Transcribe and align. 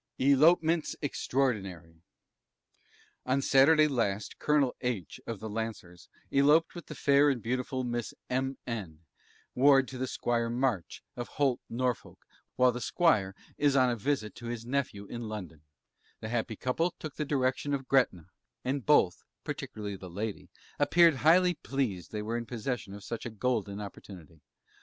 ELOPEMENTS 0.17 0.95
EXTRAORDINARY. 1.03 2.01
On 3.27 3.39
Saturday 3.39 3.87
last, 3.87 4.39
Colonel 4.39 4.75
H, 4.81 5.21
of 5.27 5.39
the 5.39 5.47
Lancers, 5.47 6.09
eloped 6.31 6.73
with 6.73 6.87
the 6.87 6.95
fair 6.95 7.29
and 7.29 7.39
beautiful 7.39 7.83
Miss 7.83 8.11
M 8.27 8.57
n, 8.65 9.01
Ward 9.53 9.87
to 9.89 10.07
Squire 10.07 10.49
March, 10.49 11.03
of 11.15 11.27
Holt, 11.27 11.59
Norfolk, 11.69 12.25
while 12.55 12.71
the 12.71 12.81
Squire 12.81 13.35
is 13.59 13.75
on 13.75 13.91
a 13.91 13.95
visit 13.95 14.33
to 14.37 14.47
his 14.47 14.65
Nephew 14.65 15.05
in 15.05 15.27
London: 15.29 15.61
the 16.19 16.29
happy 16.29 16.55
couple 16.55 16.95
took 16.97 17.17
the 17.17 17.23
direction 17.23 17.71
to 17.71 17.83
Gretna, 17.83 18.29
and 18.65 18.83
both 18.83 19.23
(particularly 19.43 19.97
the 19.97 20.09
lady) 20.09 20.49
appeared 20.79 21.17
highly 21.17 21.53
pleased 21.53 22.11
they 22.11 22.23
were 22.23 22.37
in 22.37 22.47
possession 22.47 22.95
of 22.95 23.03
such 23.03 23.27
a 23.27 23.29
golden 23.29 23.79
opportunity. 23.79 24.41